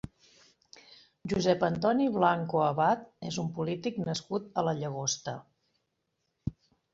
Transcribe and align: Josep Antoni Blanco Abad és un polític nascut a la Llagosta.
Josep 1.33 1.65
Antoni 1.67 2.07
Blanco 2.15 2.61
Abad 2.69 3.03
és 3.33 3.37
un 3.45 3.51
polític 3.59 4.01
nascut 4.07 4.51
a 4.63 4.65
la 4.71 4.75
Llagosta. 4.81 5.37